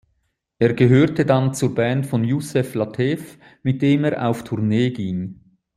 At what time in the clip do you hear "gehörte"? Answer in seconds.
0.73-1.27